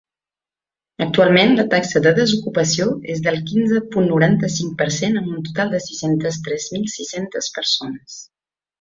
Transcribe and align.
Actualment 1.05 1.53
la 1.59 1.65
taxa 1.73 2.01
de 2.05 2.13
desocupació 2.21 2.87
és 3.17 3.21
del 3.27 3.39
quinze 3.51 3.83
punt 3.93 4.09
noranta-cinc 4.15 4.75
per 4.83 4.91
cent 4.99 5.23
amb 5.23 5.33
un 5.37 5.47
total 5.51 5.73
de 5.77 5.85
sis-centes 5.91 6.45
tres 6.51 6.71
mil 6.79 6.93
sis-centes 6.99 7.55
persones. 7.61 8.23